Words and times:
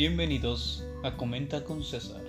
Bienvenidos 0.00 0.82
a 1.02 1.14
Comenta 1.14 1.62
con 1.62 1.84
César. 1.84 2.22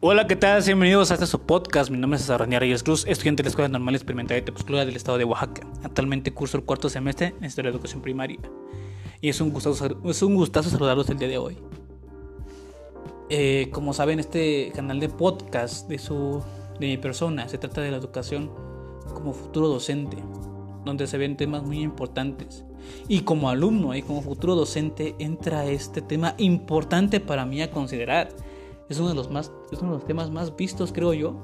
Hola, 0.00 0.26
¿qué 0.26 0.34
tal? 0.34 0.60
Bienvenidos 0.64 1.12
a 1.12 1.14
este 1.14 1.26
su 1.28 1.40
podcast. 1.40 1.88
Mi 1.88 1.98
nombre 1.98 2.16
es 2.16 2.22
César 2.22 2.40
Ranier 2.40 2.62
Reyes 2.62 2.82
Cruz, 2.82 3.06
estudiante 3.06 3.44
de 3.44 3.46
la 3.46 3.50
Escuela 3.50 3.68
Normal 3.68 3.94
Experimental 3.94 4.38
de 4.38 4.42
Tepoztlán 4.42 4.88
del 4.88 4.96
estado 4.96 5.18
de 5.18 5.24
Oaxaca. 5.24 5.64
Actualmente 5.84 6.34
curso 6.34 6.56
el 6.56 6.64
cuarto 6.64 6.88
semestre 6.88 7.32
en 7.38 7.44
Historia 7.44 7.70
de 7.70 7.76
Educación 7.76 8.02
Primaria. 8.02 8.40
Y 9.20 9.28
es 9.28 9.40
un 9.40 9.50
gustazo, 9.50 10.00
es 10.04 10.22
un 10.22 10.34
gustazo 10.34 10.68
saludarlos 10.68 11.08
el 11.10 11.18
día 11.20 11.28
de 11.28 11.38
hoy. 11.38 11.58
Eh, 13.32 13.68
como 13.70 13.94
saben, 13.94 14.18
este 14.18 14.72
canal 14.74 14.98
de 14.98 15.08
podcast 15.08 15.88
de, 15.88 15.98
su, 15.98 16.42
de 16.80 16.88
mi 16.88 16.96
persona 16.96 17.48
se 17.48 17.58
trata 17.58 17.80
de 17.80 17.92
la 17.92 17.96
educación 17.96 18.50
como 19.14 19.32
futuro 19.32 19.68
docente, 19.68 20.16
donde 20.84 21.06
se 21.06 21.16
ven 21.16 21.36
temas 21.36 21.62
muy 21.62 21.80
importantes. 21.80 22.64
Y 23.06 23.20
como 23.20 23.48
alumno 23.48 23.94
y 23.94 24.02
como 24.02 24.20
futuro 24.20 24.56
docente 24.56 25.14
entra 25.20 25.66
este 25.66 26.02
tema 26.02 26.34
importante 26.38 27.20
para 27.20 27.46
mí 27.46 27.62
a 27.62 27.70
considerar. 27.70 28.30
Es 28.88 28.98
uno 28.98 29.10
de 29.10 29.14
los, 29.14 29.30
más, 29.30 29.52
es 29.70 29.78
uno 29.78 29.92
de 29.92 29.98
los 29.98 30.06
temas 30.06 30.32
más 30.32 30.56
vistos, 30.56 30.92
creo 30.92 31.14
yo, 31.14 31.36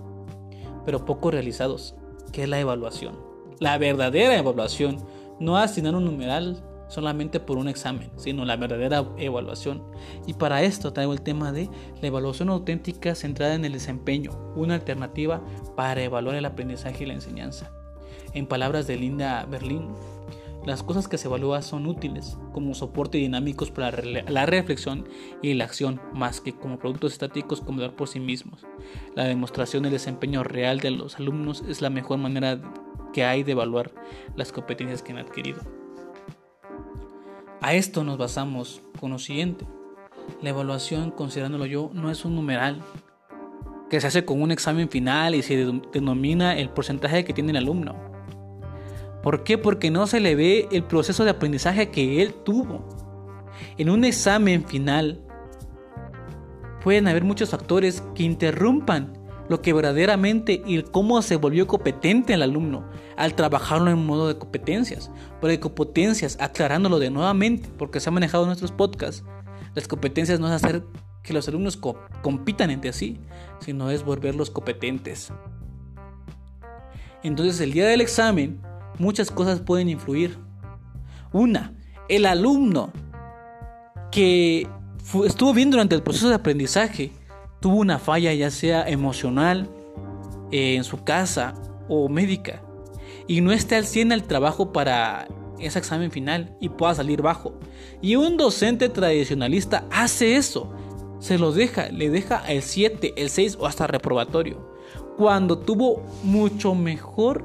pero 0.85 1.05
poco 1.05 1.31
realizados, 1.31 1.95
que 2.33 2.43
es 2.43 2.49
la 2.49 2.59
evaluación. 2.59 3.17
La 3.61 3.79
verdadera 3.79 4.37
evaluación, 4.37 4.99
no 5.39 5.57
asignar 5.57 5.95
un 5.95 6.05
numeral 6.05 6.65
solamente 6.89 7.41
por 7.41 7.59
un 7.59 7.69
examen, 7.69 8.11
sino 8.17 8.45
la 8.45 8.57
verdadera 8.57 9.05
evaluación. 9.17 9.83
Y 10.27 10.35
para 10.35 10.63
esto 10.63 10.93
traigo 10.93 11.13
el 11.13 11.23
tema 11.23 11.53
de 11.53 11.69
la 12.01 12.09
evaluación 12.09 12.49
auténtica 12.49 13.15
centrada 13.15 13.55
en 13.55 13.65
el 13.65 13.73
desempeño, 13.73 14.33
una 14.55 14.75
alternativa 14.75 15.43
para 15.77 16.03
evaluar 16.03 16.37
el 16.37 16.45
aprendizaje 16.45 17.05
y 17.05 17.07
la 17.07 17.15
enseñanza. 17.15 17.71
En 18.33 18.47
palabras 18.47 18.87
de 18.87 18.97
Linda 18.97 19.47
Berlín, 19.47 19.89
las 20.67 20.83
cosas 20.83 21.07
que 21.07 21.17
se 21.17 21.29
evalúan 21.29 21.63
son 21.63 21.87
útiles 21.87 22.37
como 22.53 22.75
soporte 22.75 23.19
dinámicos 23.19 23.71
para 23.71 23.93
la 24.03 24.47
reflexión 24.47 25.09
y 25.41 25.55
la 25.55 25.65
acción, 25.65 26.01
más 26.13 26.41
que 26.41 26.55
como 26.55 26.79
productos 26.79 27.13
estáticos 27.13 27.61
como 27.61 27.81
dar 27.81 27.95
por 27.95 28.09
sí 28.09 28.19
mismos. 28.19 28.67
La 29.15 29.25
demostración 29.25 29.85
del 29.85 29.93
desempeño 29.93 30.43
real 30.43 30.81
de 30.81 30.91
los 30.91 31.21
alumnos 31.21 31.63
es 31.69 31.83
la 31.83 31.91
mejor 31.91 32.19
manera 32.19 32.61
que 33.13 33.25
hay 33.25 33.45
de 33.45 33.53
evaluar 33.53 33.93
las 34.35 34.51
competencias 34.51 35.03
que 35.03 35.13
han 35.13 35.19
adquirido. 35.19 35.86
A 37.61 37.75
esto 37.75 38.05
nos 38.05 38.19
basamos 38.19 38.83
con 39.01 39.11
lo 39.11 39.19
siguiente. 39.19 39.67
La 40.43 40.51
evaluación, 40.51 41.11
considerándolo 41.11 41.67
yo, 41.67 41.91
no 41.95 42.11
es 42.11 42.25
un 42.25 42.35
numeral 42.35 42.83
que 43.89 44.01
se 44.01 44.07
hace 44.07 44.25
con 44.25 44.43
un 44.43 44.51
examen 44.51 44.89
final 44.89 45.35
y 45.35 45.43
se 45.43 45.73
denomina 45.93 46.57
el 46.57 46.69
porcentaje 46.71 47.25
que 47.25 47.33
tiene 47.33 47.51
el 47.51 47.59
alumno. 47.59 47.97
¿Por 49.23 49.43
qué? 49.43 49.59
Porque 49.59 49.91
no 49.91 50.07
se 50.07 50.21
le 50.21 50.35
ve 50.35 50.69
el 50.71 50.85
proceso 50.85 51.25
de 51.25 51.31
aprendizaje 51.31 51.91
que 51.91 52.23
él 52.23 52.35
tuvo. 52.45 52.89
En 53.79 53.91
un 53.91 54.05
examen 54.05 54.67
final 54.67 55.23
pueden 56.83 57.09
haber 57.09 57.25
muchos 57.25 57.51
factores 57.51 58.03
que 58.15 58.23
interrumpan 58.23 59.13
lo 59.49 59.63
que 59.63 59.73
verdaderamente 59.73 60.63
y 60.65 60.83
cómo 60.83 61.21
se 61.23 61.37
volvió 61.37 61.67
competente 61.67 62.35
el 62.35 62.43
alumno 62.43 62.89
al 63.17 63.35
trabajarlo 63.35 63.91
en 63.91 64.05
modo 64.05 64.29
de 64.29 64.39
competencias. 64.39 65.11
Porque 65.41 65.61
competencias, 65.61 66.37
aclarándolo 66.41 66.99
de 66.99 67.11
nuevamente, 67.11 67.69
porque 67.79 68.01
se 68.01 68.09
ha 68.09 68.13
manejado 68.13 68.45
en 68.45 68.49
nuestros 68.49 68.73
podcasts, 68.73 69.25
las 69.75 69.89
competencias 69.89 70.41
no 70.41 70.47
es 70.47 70.53
hacer 70.53 70.85
que 71.23 71.33
los 71.33 71.49
alumnos 71.49 71.79
compitan 72.23 72.71
entre 72.71 72.93
sí, 72.93 73.19
sino 73.61 73.91
es 73.91 74.05
volverlos 74.05 74.51
competentes. 74.51 75.33
Entonces 77.23 77.61
el 77.61 77.73
día 77.73 77.87
del 77.87 78.01
examen, 78.01 78.61
muchas 78.99 79.31
cosas 79.31 79.61
pueden 79.61 79.89
influir. 79.89 80.39
Una, 81.33 81.75
el 82.09 82.27
alumno 82.27 82.93
que 84.13 84.69
estuvo 85.25 85.53
bien 85.53 85.71
durante 85.71 85.95
el 85.95 86.03
proceso 86.03 86.29
de 86.29 86.37
aprendizaje, 86.37 87.13
tuvo 87.61 87.77
una 87.77 87.99
falla 87.99 88.33
ya 88.33 88.51
sea 88.51 88.89
emocional, 88.89 89.69
eh, 90.53 90.77
en 90.77 90.85
su 90.85 91.03
casa 91.05 91.55
o 91.89 92.09
médica, 92.09 92.63
y 93.27 93.41
no 93.41 93.53
esté 93.53 93.77
al 93.77 93.87
100 93.87 94.13
el 94.13 94.23
trabajo 94.25 94.73
para 94.73 95.29
ese 95.59 95.79
examen 95.79 96.11
final 96.11 96.57
y 96.61 96.69
pueda 96.69 96.95
salir 96.95 97.23
bajo. 97.23 97.59
Y 98.03 98.17
un 98.17 98.37
docente 98.37 98.89
tradicionalista 98.89 99.87
hace 99.91 100.37
eso, 100.37 100.73
se 101.19 101.39
lo 101.39 101.53
deja, 101.53 101.89
le 101.89 102.11
deja 102.11 102.45
el 102.47 102.63
7, 102.63 103.15
el 103.17 103.31
6 103.31 103.59
o 103.61 103.67
hasta 103.67 103.87
reprobatorio, 103.87 104.75
cuando 105.17 105.59
tuvo 105.59 106.03
mucho 106.23 106.75
mejor 106.75 107.45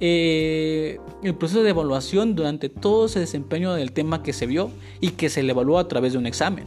eh, 0.00 0.98
el 1.22 1.34
proceso 1.34 1.62
de 1.62 1.70
evaluación 1.70 2.34
durante 2.34 2.68
todo 2.68 3.06
ese 3.06 3.20
desempeño 3.20 3.74
del 3.74 3.92
tema 3.92 4.22
que 4.22 4.32
se 4.32 4.46
vio 4.46 4.70
y 5.00 5.10
que 5.10 5.28
se 5.28 5.42
le 5.42 5.52
evaluó 5.52 5.78
a 5.78 5.88
través 5.88 6.12
de 6.12 6.18
un 6.18 6.26
examen. 6.26 6.64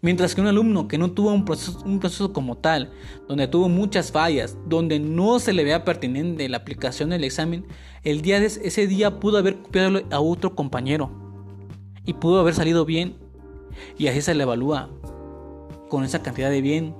Mientras 0.00 0.34
que 0.34 0.40
un 0.40 0.46
alumno 0.46 0.88
que 0.88 0.98
no 0.98 1.12
tuvo 1.12 1.32
un 1.32 1.44
proceso, 1.44 2.32
como 2.32 2.56
tal, 2.56 2.92
donde 3.26 3.48
tuvo 3.48 3.68
muchas 3.68 4.12
fallas, 4.12 4.56
donde 4.66 4.98
no 4.98 5.38
se 5.38 5.52
le 5.52 5.64
vea 5.64 5.84
pertinente 5.84 6.48
la 6.48 6.58
aplicación 6.58 7.10
del 7.10 7.24
examen, 7.24 7.66
el 8.04 8.22
día 8.22 8.40
de 8.40 8.46
ese 8.46 8.86
día 8.86 9.20
pudo 9.20 9.38
haber 9.38 9.56
copiado 9.56 10.00
a 10.10 10.20
otro 10.20 10.54
compañero 10.54 11.10
y 12.04 12.14
pudo 12.14 12.40
haber 12.40 12.54
salido 12.54 12.84
bien. 12.84 13.16
Y 13.96 14.08
así 14.08 14.22
se 14.22 14.34
le 14.34 14.42
evalúa 14.42 14.90
con 15.88 16.04
esa 16.04 16.22
cantidad 16.22 16.50
de 16.50 16.62
bien. 16.62 16.94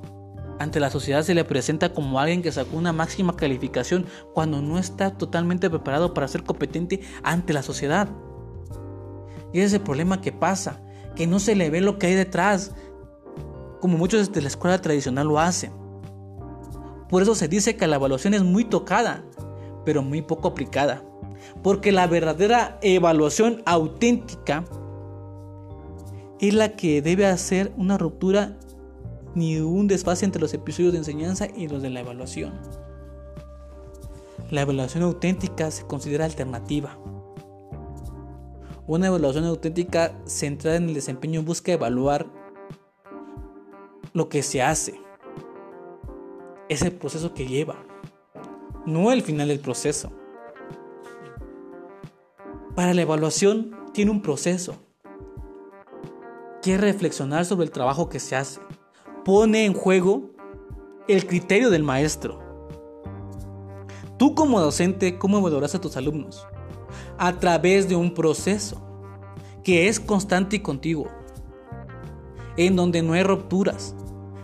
Ante 0.59 0.81
la 0.81 0.91
sociedad 0.91 1.23
se 1.23 1.35
le 1.35 1.45
presenta 1.45 1.93
como 1.93 2.19
alguien 2.19 2.43
que 2.43 2.51
sacó 2.51 2.77
una 2.77 2.93
máxima 2.93 3.37
calificación 3.37 4.07
cuando 4.35 4.61
no 4.61 4.79
está 4.79 5.17
totalmente 5.17 5.71
preparado 5.71 6.15
para 6.15 6.29
ser 6.29 6.43
competente 6.43 7.01
ante 7.23 7.53
la 7.53 7.63
sociedad. 7.63 8.09
Y 9.53 9.59
ese 9.59 9.67
es 9.67 9.73
el 9.75 9.81
problema 9.81 10.21
que 10.21 10.33
pasa 10.33 10.83
que 11.19 11.27
no 11.27 11.41
se 11.41 11.57
le 11.57 11.69
ve 11.69 11.81
lo 11.81 11.99
que 11.99 12.07
hay 12.07 12.15
detrás, 12.15 12.71
como 13.81 13.99
muchos 13.99 14.31
de 14.31 14.41
la 14.41 14.47
escuela 14.47 14.81
tradicional 14.81 15.27
lo 15.27 15.41
hacen. 15.41 15.73
Por 17.09 17.23
eso 17.23 17.35
se 17.35 17.49
dice 17.49 17.77
que 17.77 17.89
la 17.89 17.97
evaluación 17.97 18.35
es 18.35 18.45
muy 18.45 18.65
tocada, 18.65 19.25
pero 19.85 20.01
muy 20.01 20.23
poco 20.23 20.47
aplicada. 20.47 21.03
Porque 21.61 21.91
la 21.91 22.07
verdadera 22.07 22.79
evaluación 22.83 23.65
auténtica 23.67 24.65
es 26.39 26.55
la 26.55 26.77
que 26.77 27.03
debe 27.03 27.27
hacer 27.27 27.73
una 27.77 27.99
ruptura 27.99 28.57
ni 29.35 29.59
un 29.59 29.89
desfase 29.89 30.25
entre 30.25 30.41
los 30.41 30.55
episodios 30.55 30.93
de 30.93 30.99
enseñanza 30.99 31.49
y 31.53 31.67
los 31.67 31.83
de 31.83 31.91
la 31.91 31.99
evaluación. 31.99 32.53
La 34.53 34.61
evaluación 34.61 35.03
auténtica 35.03 35.73
se 35.73 35.85
considera 35.85 36.27
alternativa, 36.27 36.97
una 38.89 39.09
evaluación 39.09 39.45
auténtica 39.45 40.19
centrada 40.25 40.79
en 40.79 40.89
el 40.89 40.95
desempeño 40.95 41.43
busca 41.43 41.73
evaluar 41.73 42.27
lo 44.15 44.31
que 44.31 44.43
se 44.43 44.63
hace. 44.63 44.99
Es 46.71 46.81
el 46.81 46.93
proceso 46.93 47.35
que 47.35 47.47
lleva, 47.47 47.77
no 48.87 49.13
el 49.13 49.21
final 49.21 49.49
del 49.49 49.61
proceso. 49.61 50.11
Para 52.75 52.95
la 52.95 53.03
evaluación 53.03 53.77
tiene 53.93 54.11
un 54.11 54.23
proceso. 54.23 54.77
Quiere 56.63 56.81
reflexionar 56.81 57.45
sobre 57.45 57.67
el 57.67 57.71
trabajo 57.71 58.09
que 58.09 58.19
se 58.19 58.37
hace. 58.37 58.61
Pone 59.23 59.67
en 59.67 59.75
juego 59.75 60.31
el 61.09 61.27
criterio 61.27 61.69
del 61.69 61.83
maestro. 61.83 62.41
Tú 64.17 64.35
como 64.35 64.61
docente, 64.61 65.19
¿cómo 65.19 65.39
evaluarás 65.39 65.75
a 65.75 65.81
tus 65.81 65.97
alumnos? 65.99 66.47
A 67.19 67.39
través 67.39 67.89
de 67.89 67.97
un 67.97 68.15
proceso 68.15 68.81
que 69.63 69.89
es 69.89 70.01
constante 70.01 70.57
y 70.57 70.61
contigo, 70.61 71.11
en 72.57 72.77
donde 72.77 73.03
no 73.03 73.13
hay 73.13 73.23
rupturas, 73.23 73.95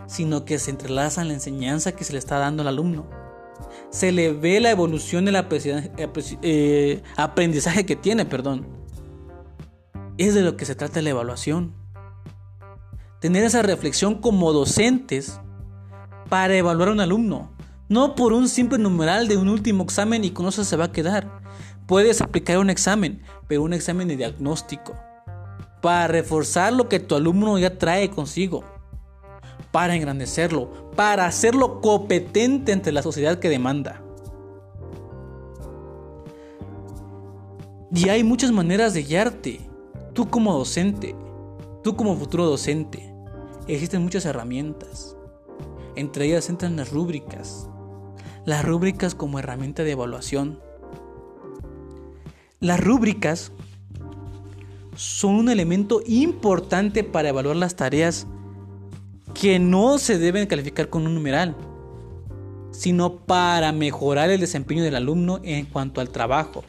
sino 0.07 0.45
que 0.45 0.59
se 0.59 0.71
entrelazan 0.71 1.29
la 1.29 1.35
enseñanza 1.35 1.93
que 1.93 2.05
se 2.05 2.13
le 2.13 2.19
está 2.19 2.39
dando 2.39 2.63
al 2.63 2.69
alumno. 2.69 3.07
Se 3.91 4.13
le 4.13 4.33
ve 4.33 4.61
la 4.61 4.71
evolución 4.71 5.25
del 5.25 5.37
eh, 6.43 7.03
aprendizaje 7.17 7.87
que 7.87 7.97
tiene, 7.97 8.25
perdón. 8.25 8.67
Es 10.19 10.35
de 10.35 10.43
lo 10.43 10.57
que 10.57 10.65
se 10.65 10.75
trata 10.75 11.01
la 11.01 11.11
evaluación. 11.11 11.75
Tener 13.21 13.45
esa 13.45 13.63
reflexión 13.63 14.17
como 14.17 14.53
docentes 14.53 15.41
para 16.29 16.55
evaluar 16.55 16.89
a 16.89 16.93
un 16.93 17.01
alumno, 17.01 17.51
no 17.89 18.15
por 18.15 18.33
un 18.33 18.49
simple 18.49 18.79
numeral 18.79 19.29
de 19.29 19.37
un 19.37 19.49
último 19.49 19.85
examen 19.85 20.25
y 20.25 20.31
con 20.31 20.47
eso 20.47 20.65
se 20.65 20.77
va 20.77 20.87
a 20.87 20.93
quedar, 20.93 21.41
Puedes 21.87 22.23
aplicar 22.23 22.59
un 22.59 22.71
examen, 22.71 23.23
pero 23.47 23.63
un 23.63 23.75
examen 23.75 24.09
de 24.09 24.17
diagnóstico, 24.17 24.95
para 25.83 26.09
reforzar 26.09 26.73
lo 26.73 26.89
que 26.89 27.01
tu 27.01 27.15
alumno 27.15 27.59
ya 27.59 27.79
trae 27.79 28.11
consigo, 28.11 28.65
para 29.71 29.95
engrandecerlo, 29.95 30.91
para 30.97 31.27
hacerlo 31.27 31.81
competente 31.81 32.73
ante 32.73 32.91
la 32.91 33.03
sociedad 33.03 33.39
que 33.39 33.51
demanda. 33.51 34.03
Y 37.95 38.09
hay 38.09 38.25
muchas 38.25 38.51
maneras 38.51 38.95
de 38.95 39.03
guiarte, 39.03 39.61
tú 40.15 40.29
como 40.31 40.53
docente, 40.57 41.15
tú 41.83 41.95
como 41.97 42.17
futuro 42.17 42.47
docente. 42.47 43.15
Existen 43.69 44.03
muchas 44.03 44.25
herramientas. 44.25 45.17
Entre 45.97 46.27
ellas 46.27 46.49
entran 46.49 46.77
las 46.77 46.91
rúbricas. 46.91 47.69
Las 48.45 48.65
rúbricas 48.65 49.15
como 49.15 49.39
herramienta 49.39 49.85
de 49.85 49.93
evaluación. 49.93 50.61
Las 52.65 52.83
rúbricas 52.83 53.53
son 54.97 55.35
un 55.35 55.51
elemento 55.51 56.01
importante 56.07 57.05
para 57.05 57.29
evaluar 57.29 57.57
las 57.57 57.77
tareas 57.77 58.27
que 59.35 59.59
no 59.59 59.99
se 59.99 60.17
deben 60.17 60.47
calificar 60.47 60.89
con 60.89 61.07
un 61.07 61.15
numeral, 61.15 61.55
sino 62.71 63.17
para 63.17 63.71
mejorar 63.73 64.31
el 64.31 64.41
desempeño 64.41 64.83
del 64.83 64.97
alumno 64.97 65.41
en 65.43 65.67
cuanto 65.67 66.01
al 66.01 66.09
trabajo. 66.09 66.65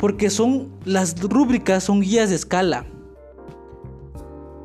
Porque 0.00 0.30
son 0.30 0.72
las 0.84 1.20
rúbricas 1.20 1.84
son 1.84 2.00
guías 2.00 2.30
de 2.30 2.34
escala, 2.34 2.86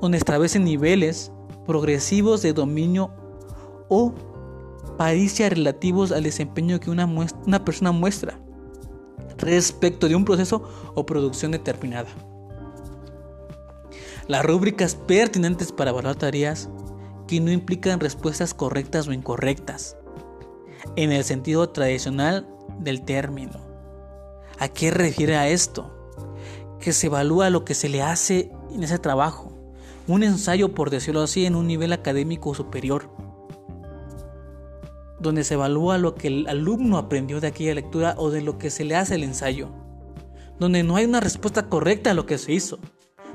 donde 0.01 0.17
establecen 0.17 0.63
niveles 0.63 1.31
progresivos 1.67 2.41
de 2.41 2.53
dominio 2.53 3.11
o 3.87 4.15
paricia 4.97 5.47
relativos 5.47 6.11
al 6.11 6.23
desempeño 6.23 6.79
que 6.79 6.89
una, 6.89 7.05
una 7.05 7.63
persona 7.63 7.91
muestra 7.91 8.39
respecto 9.37 10.07
de 10.07 10.15
un 10.15 10.25
proceso 10.25 10.63
o 10.95 11.05
producción 11.05 11.51
determinada. 11.51 12.09
Las 14.27 14.45
rúbricas 14.45 14.95
pertinentes 14.95 15.71
para 15.71 15.91
evaluar 15.91 16.15
tareas 16.15 16.69
que 17.27 17.39
no 17.39 17.51
implican 17.51 17.99
respuestas 17.99 18.53
correctas 18.53 19.07
o 19.07 19.13
incorrectas, 19.13 19.97
en 20.95 21.11
el 21.11 21.23
sentido 21.23 21.69
tradicional 21.69 22.47
del 22.79 23.03
término. 23.03 23.59
¿A 24.59 24.67
qué 24.67 24.91
refiere 24.91 25.37
a 25.37 25.47
esto? 25.47 26.13
Que 26.79 26.93
se 26.93 27.07
evalúa 27.07 27.49
lo 27.49 27.65
que 27.65 27.73
se 27.73 27.89
le 27.89 28.01
hace 28.01 28.51
en 28.71 28.83
ese 28.83 28.99
trabajo, 28.99 29.51
un 30.07 30.23
ensayo 30.23 30.73
por 30.73 30.89
decirlo 30.89 31.21
así 31.21 31.45
en 31.45 31.55
un 31.55 31.67
nivel 31.67 31.93
académico 31.93 32.53
superior, 32.53 33.09
donde 35.21 35.43
se 35.43 35.53
evalúa 35.53 35.97
lo 35.97 36.15
que 36.15 36.27
el 36.27 36.47
alumno 36.47 36.97
aprendió 36.97 37.39
de 37.39 37.47
aquella 37.47 37.75
lectura 37.75 38.15
o 38.17 38.31
de 38.31 38.41
lo 38.41 38.57
que 38.57 38.69
se 38.69 38.83
le 38.83 38.95
hace 38.95 39.15
el 39.15 39.23
ensayo, 39.23 39.69
donde 40.59 40.83
no 40.83 40.95
hay 40.95 41.05
una 41.05 41.19
respuesta 41.19 41.69
correcta 41.69 42.11
a 42.11 42.13
lo 42.13 42.25
que 42.25 42.37
se 42.37 42.53
hizo, 42.53 42.79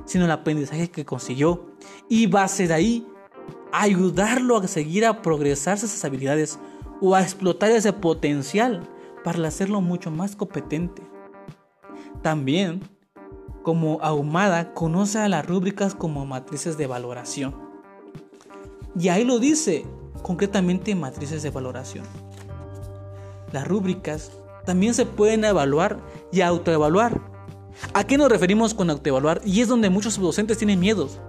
sino 0.05 0.25
el 0.25 0.31
aprendizaje 0.31 0.91
que 0.91 1.05
consiguió 1.05 1.77
y 2.09 2.27
base 2.27 2.67
de 2.67 2.75
ahí 2.75 3.06
ayudarlo 3.73 4.56
a 4.56 4.69
seguir 4.69 5.05
a 5.06 5.23
progresarse 5.23 5.87
esas 5.87 6.05
habilidades 6.05 6.59
o 7.00 7.15
a 7.15 7.23
explotar 7.23 7.71
ese 7.71 7.93
potencial 7.93 8.88
para 9.23 9.47
hacerlo 9.47 9.81
mucho 9.81 10.11
más 10.11 10.35
competente. 10.35 11.03
También, 12.23 12.81
como 13.62 13.99
ahumada, 14.03 14.73
conoce 14.73 15.19
a 15.19 15.29
las 15.29 15.47
rúbricas 15.47 15.94
como 15.94 16.27
matrices 16.27 16.79
de 16.79 16.87
valoración. 16.87 17.55
Y 18.99 19.09
ahí 19.09 19.25
lo 19.25 19.38
dice, 19.38 19.85
concretamente 20.26 20.93
matrices 20.96 21.44
de 21.44 21.50
valoración. 21.50 22.05
Las 23.52 23.64
rúbricas 23.69 24.32
también 24.64 24.93
se 24.93 25.06
pueden 25.06 25.44
evaluar 25.44 25.99
y 26.32 26.40
autoevaluar. 26.40 27.20
¿A 27.94 28.02
qué 28.02 28.19
nos 28.19 28.28
referimos 28.28 28.75
con 28.75 28.90
autoevaluar? 28.90 29.40
Y 29.44 29.61
es 29.61 29.69
donde 29.69 29.88
muchos 29.88 30.19
docentes 30.19 30.58
tienen 30.58 30.81
miedos. 30.81 31.20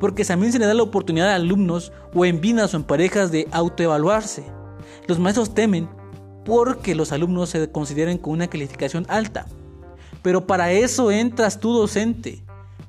Porque 0.00 0.24
también 0.24 0.52
se 0.52 0.58
le 0.58 0.64
da 0.64 0.72
la 0.72 0.84
oportunidad 0.84 1.32
a 1.32 1.34
alumnos 1.34 1.92
o 2.14 2.24
en 2.24 2.40
vidas 2.40 2.72
o 2.72 2.78
en 2.78 2.84
parejas 2.84 3.30
de 3.30 3.46
autoevaluarse. 3.52 4.42
Los 5.06 5.18
maestros 5.18 5.52
temen 5.52 5.86
porque 6.46 6.94
los 6.94 7.12
alumnos 7.12 7.50
se 7.50 7.70
consideren 7.70 8.16
con 8.16 8.32
una 8.32 8.48
calificación 8.48 9.04
alta. 9.10 9.44
Pero 10.22 10.46
para 10.46 10.72
eso 10.72 11.10
entras 11.10 11.60
tú 11.60 11.74
docente, 11.74 12.42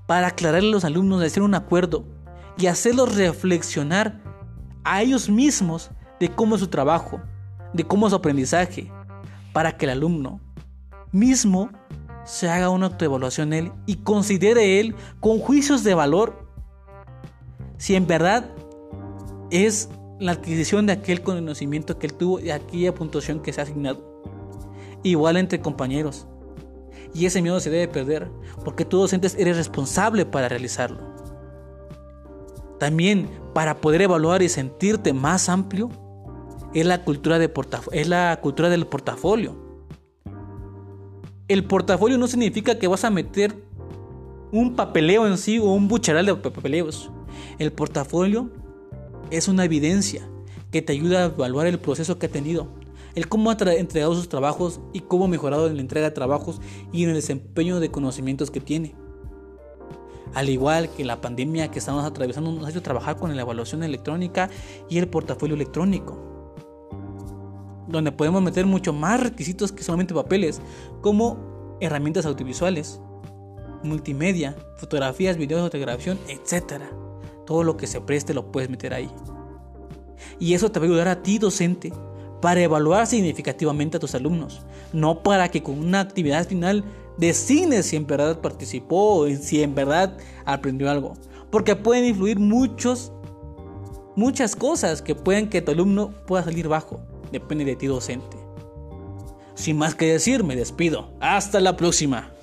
para 0.05 0.27
aclararle 0.27 0.69
a 0.69 0.71
los 0.71 0.85
alumnos, 0.85 1.21
hacer 1.21 1.43
un 1.43 1.55
acuerdo 1.55 2.05
y 2.57 2.67
hacerlos 2.67 3.17
reflexionar 3.17 4.24
a 4.85 5.01
ellos 5.01 5.29
mismos 5.29 5.91
de 6.19 6.29
cómo 6.29 6.55
es 6.55 6.61
su 6.61 6.67
trabajo, 6.67 7.19
de 7.73 7.83
cómo 7.83 8.07
es 8.07 8.11
su 8.11 8.15
aprendizaje, 8.15 8.89
para 9.51 9.75
que 9.75 9.85
el 9.85 9.91
alumno 9.91 10.39
mismo 11.11 11.69
se 12.23 12.49
haga 12.49 12.69
una 12.69 12.87
autoevaluación 12.87 13.53
él 13.53 13.71
y 13.85 13.97
considere 13.97 14.79
él 14.79 14.95
con 15.19 15.39
juicios 15.39 15.83
de 15.83 15.93
valor 15.93 16.49
si 17.77 17.95
en 17.95 18.07
verdad 18.07 18.51
es 19.51 19.89
la 20.19 20.33
adquisición 20.33 20.85
de 20.85 20.93
aquel 20.93 21.21
conocimiento 21.21 21.99
que 21.99 22.07
él 22.07 22.13
tuvo 22.13 22.39
y 22.39 22.51
aquella 22.51 22.93
puntuación 22.93 23.41
que 23.41 23.53
se 23.53 23.61
ha 23.61 23.63
asignado. 23.63 24.23
Igual 25.03 25.37
entre 25.37 25.61
compañeros. 25.61 26.27
Y 27.13 27.25
ese 27.25 27.41
miedo 27.41 27.59
se 27.59 27.69
debe 27.69 27.87
perder 27.87 28.29
porque 28.63 28.85
tú 28.85 28.97
docentes 28.97 29.35
eres 29.35 29.57
responsable 29.57 30.25
para 30.25 30.49
realizarlo. 30.49 31.14
También 32.79 33.29
para 33.53 33.79
poder 33.79 34.01
evaluar 34.01 34.41
y 34.41 34.49
sentirte 34.49 35.13
más 35.13 35.49
amplio 35.49 35.89
es 36.73 36.85
la 36.85 37.03
cultura, 37.05 37.39
del 37.39 37.49
portafolio. 38.87 39.55
El 41.47 41.63
portafolio 41.63 42.17
no 42.17 42.27
significa 42.27 42.77
que 42.77 42.87
vas 42.87 43.05
a 43.05 43.09
meter 43.09 43.55
un 44.51 44.75
papeleo 44.75 45.25
en 45.25 45.37
sí 45.37 45.57
o 45.57 45.65
un 45.65 45.87
bucharal 45.87 46.25
de 46.25 46.35
papeleos. 46.35 47.11
El 47.59 47.71
portafolio 47.71 48.49
es 49.31 49.47
una 49.47 49.63
evidencia 49.63 50.27
que 50.71 50.81
te 50.81 50.91
ayuda 50.91 51.19
a 51.21 51.25
evaluar 51.25 51.67
el 51.67 51.79
proceso 51.79 52.19
que 52.19 52.25
ha 52.25 52.29
tenido, 52.31 52.67
el 53.15 53.29
cómo 53.29 53.51
ha 53.51 53.57
entregado 53.77 54.13
sus 54.13 54.27
trabajos 54.27 54.81
y 54.91 54.99
cómo 54.99 55.25
ha 55.25 55.29
mejorado 55.29 55.67
en 55.67 55.75
la 55.75 55.81
entrega 55.81 56.09
de 56.09 56.15
trabajos 56.15 56.59
y 56.91 57.03
en 57.03 57.09
el 57.09 57.15
desempeño 57.15 57.79
de 57.79 57.89
conocimientos 57.89 58.51
que 58.51 58.59
tiene. 58.59 58.95
Al 60.35 60.49
igual 60.49 60.89
que 60.89 61.05
la 61.05 61.21
pandemia 61.21 61.71
que 61.71 61.79
estamos 61.79 62.03
atravesando 62.03 62.51
nos 62.51 62.65
ha 62.65 62.69
hecho 62.69 62.81
trabajar 62.81 63.17
con 63.17 63.33
la 63.33 63.41
evaluación 63.41 63.83
electrónica 63.83 64.49
y 64.89 64.97
el 64.97 65.07
portafolio 65.07 65.55
electrónico, 65.55 66.19
donde 67.87 68.11
podemos 68.11 68.41
meter 68.41 68.65
mucho 68.65 68.91
más 68.91 69.23
requisitos 69.23 69.71
que 69.71 69.81
solamente 69.81 70.13
papeles, 70.13 70.61
como 71.01 71.77
herramientas 71.79 72.25
audiovisuales, 72.25 72.99
multimedia, 73.81 74.57
fotografías, 74.75 75.37
videos, 75.37 75.61
fotografiación, 75.61 76.19
etc. 76.27 76.83
Todo 77.45 77.63
lo 77.63 77.77
que 77.77 77.87
se 77.87 78.01
preste 78.01 78.33
lo 78.33 78.51
puedes 78.51 78.69
meter 78.69 78.93
ahí. 78.93 79.09
Y 80.37 80.53
eso 80.53 80.69
te 80.69 80.79
va 80.79 80.85
a 80.85 80.89
ayudar 80.89 81.07
a 81.07 81.23
ti, 81.23 81.37
docente, 81.37 81.93
para 82.41 82.61
evaluar 82.61 83.07
significativamente 83.07 83.95
a 83.95 83.99
tus 84.01 84.15
alumnos, 84.15 84.63
no 84.91 85.23
para 85.23 85.49
que 85.49 85.63
con 85.63 85.79
una 85.79 86.01
actividad 86.01 86.45
final 86.45 86.83
designes 87.17 87.87
si 87.87 87.95
en 87.95 88.07
verdad 88.07 88.41
participó 88.41 89.19
o 89.19 89.29
si 89.29 89.63
en 89.63 89.75
verdad 89.75 90.17
aprendió 90.45 90.89
algo. 90.89 91.13
Porque 91.49 91.75
pueden 91.75 92.05
influir 92.05 92.39
muchos, 92.39 93.11
muchas 94.15 94.55
cosas 94.55 95.01
que 95.01 95.15
pueden 95.15 95.49
que 95.49 95.61
tu 95.61 95.71
alumno 95.71 96.13
pueda 96.25 96.43
salir 96.43 96.67
bajo. 96.67 97.01
Depende 97.31 97.65
de 97.65 97.75
ti, 97.75 97.87
docente. 97.87 98.37
Sin 99.55 99.77
más 99.77 99.95
que 99.95 100.11
decir, 100.11 100.43
me 100.43 100.55
despido. 100.55 101.13
Hasta 101.21 101.61
la 101.61 101.77
próxima. 101.77 102.34